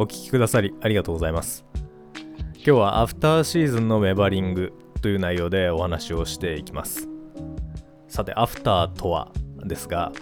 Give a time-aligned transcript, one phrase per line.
[0.00, 1.64] お聞きくださりありがとうございます。
[2.54, 7.08] 今日はアフターシーズンのメバリングという内容でお話をしていきます。
[8.06, 9.32] さて、アフターとは
[9.64, 10.12] ですが、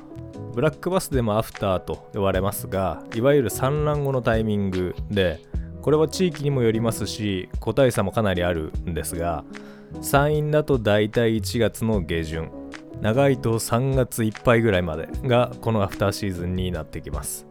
[0.54, 5.42] ブラックバスでもアフターと呼ばれますが、いわゆる産卵後のタイミングで、
[5.82, 9.44] これは地域にもよりますし、個体差もかなりあるんですが、
[10.00, 12.50] 山陰だと大体1月の下旬、
[13.02, 17.46] 長いと3月いっぱいぐらいまでがこのアフターシーズンになってきます。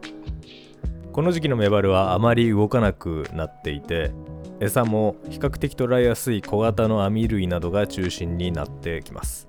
[1.16, 4.12] この時期のメバルはあまり動かなくなっていて
[4.60, 9.48] 餌も比較的捉えやすい小型の網類などが中心になってきます。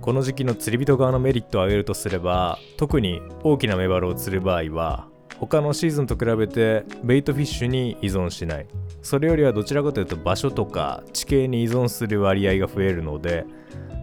[0.00, 5.06] この時期の釣り人側のメリットを挙げるとすれば特に大きなメバルを釣る場合は
[5.38, 8.66] 他のシーズンと比べてベイトフィッシュに依存しない。
[9.00, 13.46] それよりはどちらかというと場所とか地形に依存する割合が増えるので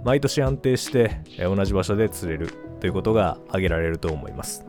[0.05, 2.47] 毎年安定して同じ場所で釣れる
[2.79, 4.63] ということが挙げられると思います。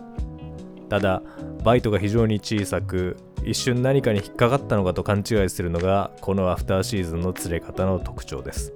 [0.91, 1.23] ただ
[1.65, 8.75] バイトが非常に小さく一瞬何かに引っかかったのかと勘違いするのがこのアフターシーズンの釣れ方の特徴です。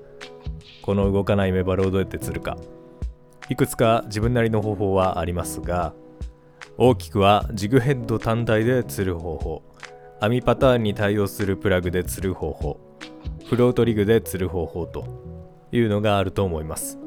[0.81, 2.57] この動かないメバルをどうやって釣るか。
[3.51, 5.93] いくつか自分なりの方法はありますが
[6.79, 9.63] 大きくはジグヘッド単体で釣る方法。
[10.21, 12.81] 網パターンに対応するプラグで釣る方法。
[13.47, 15.35] フロートリグで釣る方法と。
[15.77, 16.99] いうのがあると思います。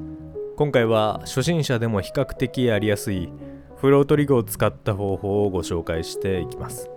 [0.58, 3.30] 今回は初心者でも比較的やりやすい
[3.78, 6.90] フロートリグを使った方法をご紹介していきます。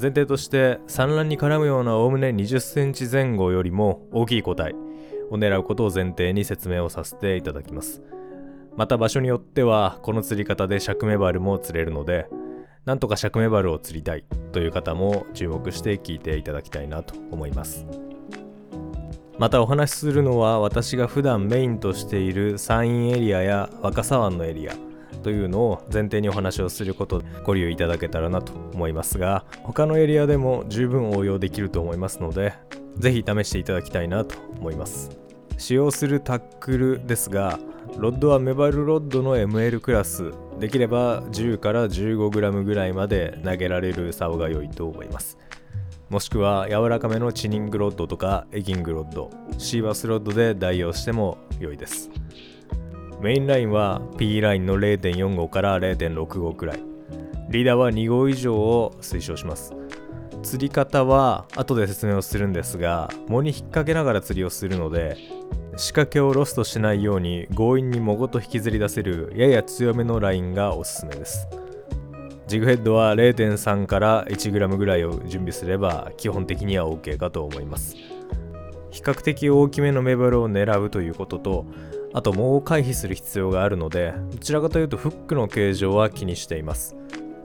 [0.00, 4.74] 前提として産卵に絡むようなおおむね20センチ前後よりも大きい個体
[5.30, 8.02] を狙うことを前提に説明をさせていただきます。
[8.76, 12.28] また場所によってはこの釣り方で尺メバルも釣れるので
[12.84, 17.86] なんとか尺メバルを釣りたいという方も注目して聞いていただきたいなと思います。
[19.38, 24.74] またお話しするのは私が普段メインとしている山陰エリアや若狭湾のエリア。
[25.24, 32.54] というのを前提にお話をすることご利用いただけたらなと思いますが他のエリアでも十分応用できると思いますので
[32.98, 35.10] ぜひ試していただきたいなと思います。
[35.56, 37.58] 使用するタックルですが
[37.96, 40.32] ロッドはメバルロッドの ML クラス。
[40.58, 45.38] できれば10から 15g ぐらいまで投げられる竿が良いと思います。
[46.10, 52.10] もしくは柔らかめのチニングロッドとかエギングロッドシーバスロッドで代用しても良いです。
[53.24, 56.82] メインラインは P ラインの0.45から0.65くらい。
[57.48, 59.72] リーダーは2号以上を推奨します。
[60.42, 65.16] 釣り方は後で説明をするんですが藻に引っ掛けながら釣りをするので
[65.76, 71.48] 仕掛けをロストしないように強引に藻ごと引きずり出せるやや強めのラインがおすすめです。
[72.46, 77.96] ジグヘッドは0.3から 1g ぐらいを準備すれば基本的には OK かと思います。
[78.90, 81.66] 比較的大きめのメバルを狙うということと
[82.14, 86.96] あともう回避する必要があるのでどちらかというとフックの形状は気にしています。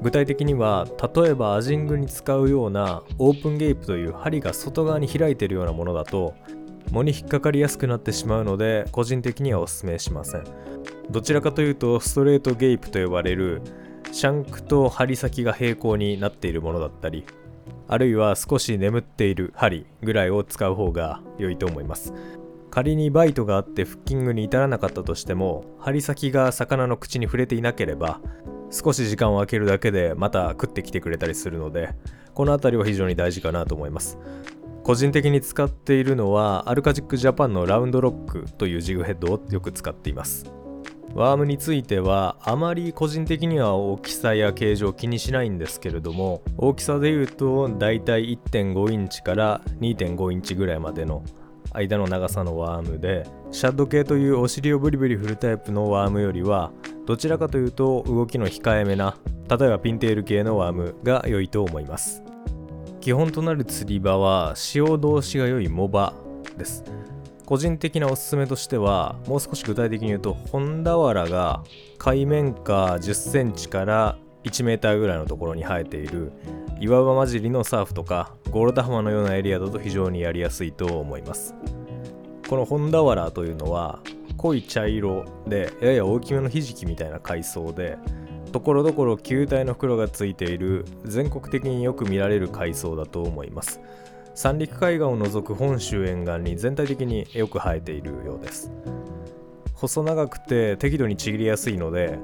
[0.02, 6.36] 具体的には例えばアジングに使うようなオープンゲープという針が外側に開いているようなものだと
[6.92, 10.44] 藻に引っかかりやすくなってしまうので個人的にはお勧めしません。
[11.10, 13.62] どちらかというとストレートゲープと呼ばれる
[14.12, 17.26] シャンクと針先が平行になっているものだったり
[17.88, 22.14] あるいは少し眠っている針ぐらいを使う方が良いと思います。
[22.72, 28.22] 仮にバイトがあってフッキングに至らなかったとしても針先が魚の口に触れていなければ
[28.72, 31.96] 少し時間を空けるだけでまた食ってきてくれたりするので
[32.34, 34.18] この辺りは非常に大事かなと思います。
[34.84, 40.52] 個人的に使っているのはアルカジックジャパンのラウンドロックというジグヘッドをよく使っています。
[41.16, 51.24] ワームについてはあまり個人的には大きさや形状気にしないんですけれども大きさで言うとだいたい1.5インチから2.5インチぐらいまでの
[51.74, 56.72] 間の長さのワームでシャッド系というお尻をブリブリ振るタイプのワームよりは
[57.06, 59.18] どちらかというと動きの控えめな
[59.50, 62.24] 例えばピンテール系のワームが良いと思います。
[63.02, 66.14] 基本となる釣り場は潮通しが良いモバ
[66.58, 66.84] です。
[67.46, 71.64] 個人的なおすすめとしてはもう少し具体的に言うと本俵が
[71.98, 76.32] 海面下1 0センチから1メーターぐらいのところに生えている
[76.80, 81.56] 岩場混じりのサーフとかゴールド浜のようなエリアだと非常にやりやすいと思います。
[82.50, 84.00] この本俵というのは
[84.38, 87.98] 濃い茶色でやや大きめのひじきみたいな海藻で
[88.52, 93.80] ところどころ球体の袋がついている全国的によく見られる海藻だと思います。
[94.34, 98.72] 三陸海岸を除く本州沿岸に全体的によく生えているようです。
[99.74, 102.20] 細長くて適度にちぎりやすいので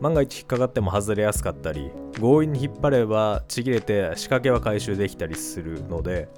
[0.00, 6.28] 万が一引っかかっても外れやすかったり強引に引っ張ればちぎれて仕掛けは回収できたりするので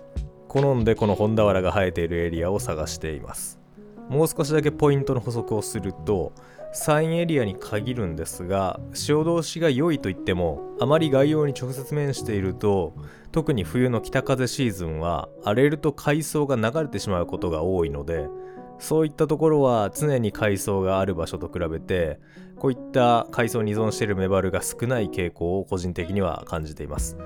[0.49, 3.61] 好んでこの本俵が生えているエリアを探しています。
[4.09, 6.33] もう少しだけポイントの補足をすると
[6.73, 12.95] サインエリアに限るんですが潮通しが良いと言ってもあまり外洋に直接面していると
[13.31, 18.27] 特に冬の北風シーズンは荒れると海藻が流れてしまうことが多いので
[18.81, 22.19] そういったところは常に海藻がある場所と比べて
[22.59, 27.17] こういった海藻に依存しているメバルが少ない傾向を個人的には感じています。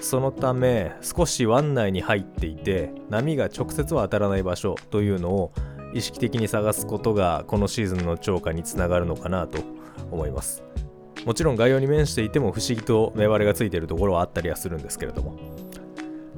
[0.00, 5.52] そのため少し湾内に入っていて波が直接は当たらない場所というのを
[5.92, 9.58] 意識的に探すことがこのシーズンの超過につながるのかなと
[10.10, 10.62] 思います。
[11.26, 15.38] もちろん概要に面していても不思議と目割れがついているところはあったりはするんですけれども。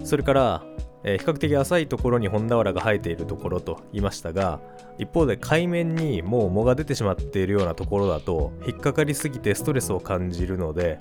[0.04, 0.64] それから、
[1.04, 4.60] えー、比較的浅いところに本俵が生えているところと言いましたが
[4.98, 10.98] 一方で海面にもう藻が出てしまっているようなところだと引っかかりすぎてストレスを感じるので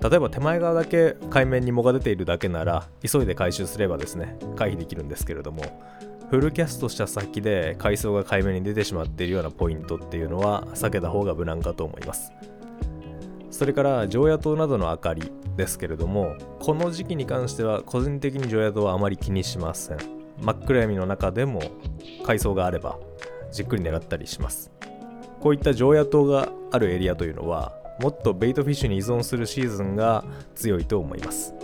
[0.00, 5.62] 例えば手前側だけ海面に藻が出ているだけなら急いで回収すればですね回避できるんですけれども
[6.30, 12.32] フルキャストした先で海藻が海面に出てしまっているようなポイントっていうのは避けた方が無難かと思います。
[13.54, 19.98] それから常夜灯などの明かりですけれどもこの時期に関しては個人的に常夜灯はあまり気にしません。
[20.42, 21.62] 真っ暗闇の中でも
[22.26, 22.98] 海藻があれば
[23.52, 24.72] じっくり狙ったりします。
[25.38, 30.24] こういった常夜灯があるエリアというのはもっとベイトフィッシュに依存するシーズンが
[30.56, 31.54] 強いと思います。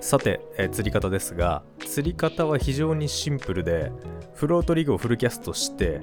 [0.00, 3.90] さて、え釣り方ですが釣り方は非常にシンプルで
[4.34, 6.02] フロートリグをフルキャストして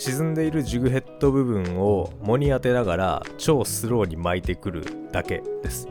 [0.00, 5.88] 沈んでいるジグヘッド部分を藻に当てながら超スローに巻いてくるだけです。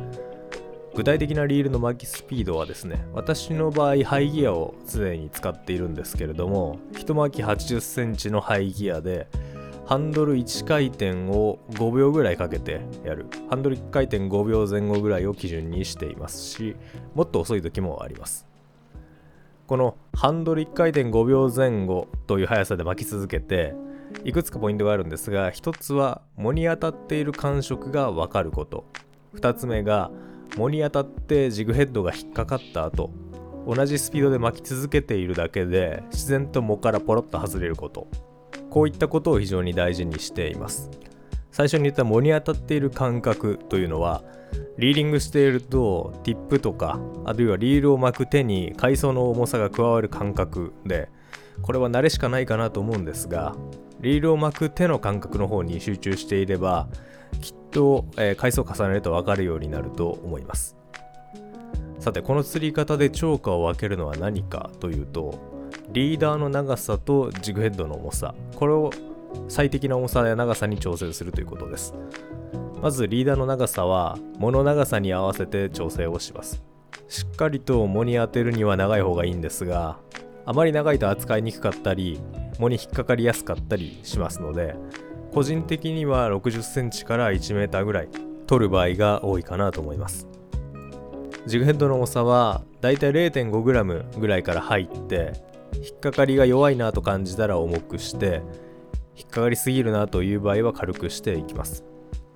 [0.95, 9.27] 具体的なリールの巻きスピードはですね私の場合ハイギアを常に使っているんですけれども一巻き8 0センチのハイギアで
[9.85, 13.25] ハンドル1回転を5秒ぐらいかけてやる。
[13.49, 16.77] ハンドル1回転5秒前後ぐらいを基準にしていますし
[17.13, 18.47] もっと遅い時もあります。
[19.67, 23.75] このハンドル1回転5秒前後という速さで巻き続けて
[24.23, 28.85] いくつかポイントがあるんですが1つは藻に当たっている感触が分かること。
[29.35, 30.11] 2つ目が
[30.57, 33.11] 藻に当たってジグヘッドが引っかかった後。
[33.67, 38.07] 同じスピードで巻き続けているだけで自然と藻からポロッと外れること。
[38.69, 40.89] こういったことを非常に大事にしています。
[41.51, 44.23] 最初に言った藻に当たっている感覚というのは
[44.77, 51.09] リーディングしているとティップとかあるいはリールを巻く手に海藻の重さが加わる感覚で
[51.63, 53.55] これは慣れしかないかなと思うんですが
[54.01, 56.87] リールを巻く手の感覚の方に集中していれば
[57.41, 60.75] きっと、えー、回数を重ねると分かるようになると思います。
[61.99, 65.39] さてこの釣り方で超過を分けるのは何かというと
[65.91, 68.35] リーダーの長さとジグヘッドの重さ。
[68.55, 68.91] これを
[69.47, 71.93] 最適な重さや長さに調整するということです。
[72.81, 76.63] まずリーダーの長さは藻の長さに合わせて調整をします。
[77.07, 79.97] しっかりと藻に当てるには長い方がいいんですが
[80.47, 82.21] あまり長いと扱いにくかったり
[82.57, 84.75] 藻に引っかかりやすかったりしますので
[85.33, 88.09] 個人的には60センチから1メーターぐらい
[88.47, 90.25] 取る場合が多いかなと思います。
[91.45, 95.33] ジグヘッドの重さはだいたい 0.5g ぐらいから入って
[95.73, 98.41] 引っかかりが弱いなと感じたら重くして
[99.15, 101.83] 引っかかりすぎるなという場合は軽くしていきます。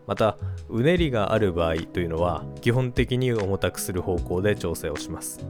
[0.06, 0.38] また
[0.68, 5.46] うねりがある場合というのは基本的に重たくする方向で調整をします。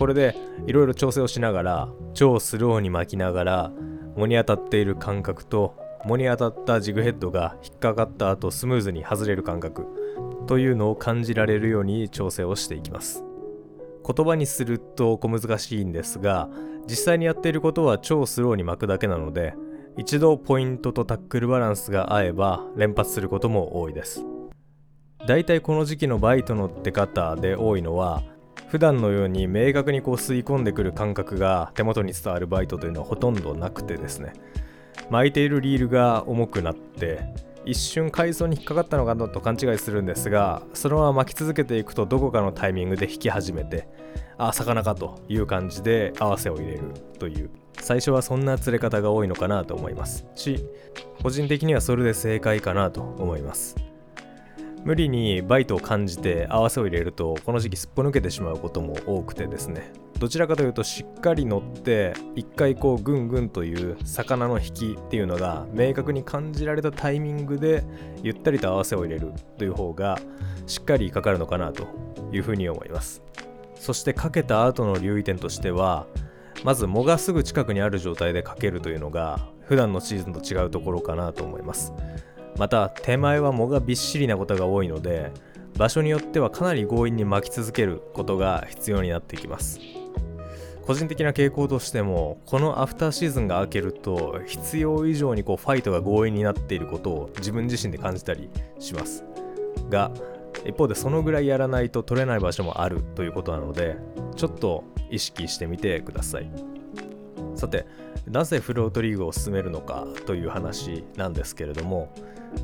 [0.00, 0.34] これで
[0.66, 3.72] いろいろ調整をしながら超スローに巻きながら
[4.16, 5.76] 藻に当たっている感覚と
[6.06, 9.86] 藻に当たったジグヘッドが引っかかった後スムーズに外れる感覚
[10.46, 13.26] というのを感じられるように調整をしていきます。
[14.02, 16.48] 言葉にすると小難しいんですが
[16.88, 19.52] 実際にやっていることは超スローに巻くだけなので
[19.98, 24.24] 一度ポイントとタックルバランスが合えば連発することも多いです。
[25.26, 28.22] だいたいこの時期のバイトの出方で多いのは
[28.70, 34.32] 普段のように明確にこう吸い込んでくる感覚が手元に伝わるバイトというのはほとんどなくてですね。
[35.10, 37.34] 巻いているリールが重くなって
[37.64, 43.88] 一瞬海藻に引っかかったのかなと勘違いするんですがそのまま巻き続けていくとどこかのタイミングで引き始めて
[44.38, 46.82] あ魚かという感じで合わせを入れる
[47.18, 47.50] という。
[47.80, 50.26] 最初はそんな釣れ方が多いのかなと思います。
[50.36, 50.64] し
[51.22, 53.74] 個人的にはそれで正解かなと思います。
[54.84, 59.92] 無理にバイトを感じて合わせを入れるとこの時期すっぽ抜けてしまうことも多くてですね。
[60.18, 67.84] どちらかというとしっかり乗って一回こうグングンという魚の引きっていうのが明確に感じられたタイミングで
[68.22, 70.18] ゆったりと合わせを入れるという方が
[70.66, 71.86] しっかりかかるのかなと
[72.32, 73.22] いうふうに思います。
[73.76, 76.06] そしてかけた後の留意点としては
[76.64, 81.94] まず藻がすぐ近くにある状態でかけるというのが普段のシーズンと違うところかなと思います。
[82.60, 85.32] また手前は藻がびっしりなことが多いので
[85.78, 89.80] 場所によってはかなり強引に巻き続けることが必要になってきます。
[90.82, 99.24] 個人的な傾向としてもこのアフターシーズンが明けると必要以上にこうファイトが強引になっていることを自分自身で感じたりします。
[99.88, 100.10] が
[100.66, 103.96] 一方でそのぐらいやらないと取れない場所もあるということなので
[104.36, 106.50] ちょっと意識してみてください。
[107.54, 107.86] さて
[108.26, 112.12] なぜフロートリーグを進めるのかという話なんですけれども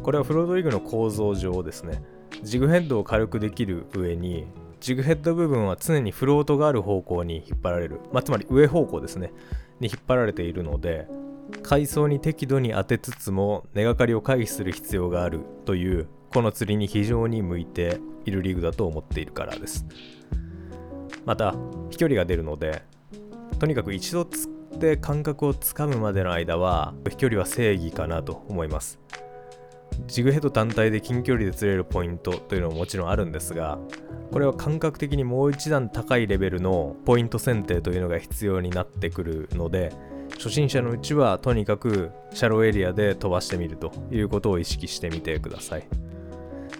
[0.03, 2.03] これはフロートリーグの構造上ですね
[2.43, 4.47] ジグヘッドを軽くできる上に
[4.81, 9.33] ジグヘッド部分は常にフロートがある方向に引っ張られる、まあ、つまり上方向ですね
[9.81, 11.09] に引っ張られているので
[11.63, 19.87] 階層に適度に当てつつも根がかりを回避する必要があるというこの釣りに非常に向いているリーグだと思っているからです。
[21.25, 21.55] また
[21.91, 22.83] 飛距離が出るので
[23.59, 28.99] とにかく一度釣って感覚をつかむまでの間は飛距離は正義かなと思います。
[30.07, 33.79] ジグヘッド単体で近距離で釣れるポイントというのももちろんあるんですが
[34.31, 39.93] これは感覚的にもう一段高いレベルのポイント選定というのが必要になってくるので
[40.35, 45.89] 初心者のうちはとにかくシャローエリアで飛ばしてみるということを意識してみてください。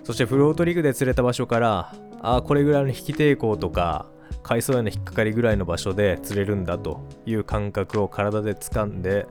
[0.05, 4.07] そしてフロートリグで釣れた場所からああこれぐらいの引き抵抗とか
[4.43, 9.27] 海藻への引っかかりぐらいの場所で釣れるんだという感覚を体で掴んで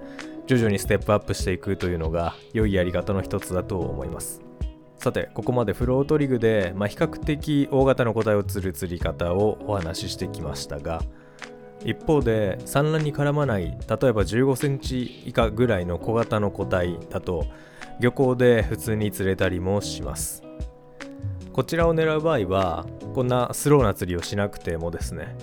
[0.47, 4.41] 徐々にステップアップしていくというのが良いやり方の一つだと思います。
[4.97, 11.03] さてここまでフロートリグで、まあ、比較的大型の個体を釣る釣り方をお話ししてきましたが
[11.83, 17.45] 一方で産卵に絡まない例えば15センチ以下ぐらいの小型の個体だと
[17.99, 20.44] 漁港で普通に釣れたりもします。
[21.55, 25.37] こちらを狙う場合はこんなスローな釣りをしなくてもですね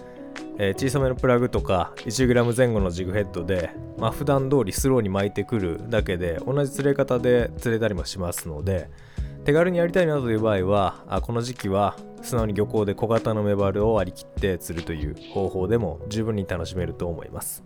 [0.59, 8.91] えー、小さめのプラグとか 1g 前後のジグヘッドで、まあ、普段通りスローに巻いてくるだけで同じ釣れ方で釣れたりもしますので
[9.47, 17.65] 手軽にやりたいなという場合はあこの時期は素直に漁港で小型のメバルを割り切って釣るという方法でも十分に楽しめると思います。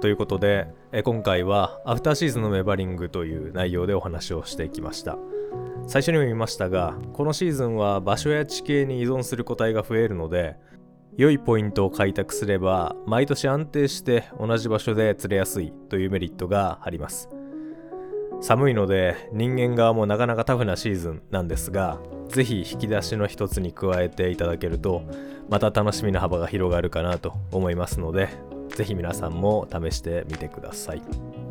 [0.00, 0.68] ということで
[1.04, 5.18] 今回はアフターシーズンのメバリングという内容でお話をしてきました。
[5.86, 10.56] 最初にも言いましたがこのシーズンは場所や地形に依存する個体が増えるので
[11.16, 17.30] 良いポイントを開拓すれば毎年安定して同じ場所で釣れやすいというメリットがあります。
[18.42, 25.02] 寒いので人間側もなかなかタフなシーズンなんですがぜひ引き出しの一つに加えていただけると
[25.48, 28.28] また楽しみの幅が広がるかなと思いますので
[28.68, 31.45] ぜひ皆さんも試してみてください。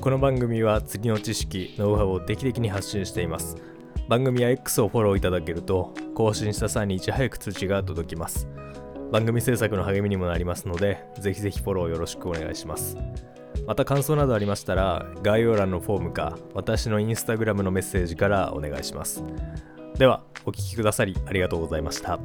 [0.00, 3.56] この番組は釣りの知識ノウハウを定期的に発信しています
[4.08, 8.48] 番組や X をフォローいただけると更新した際にいち早く通知が届きます
[9.10, 12.96] 番組制作の励みにもなりますので、ぜひぜひフォローよろしくお願いします。
[13.66, 19.24] また感想などありましたら、概要欄のフォームか、私のインスタグラムのメッセージからお願いします。
[19.98, 22.20] では、お聴きくださりありがとうございました。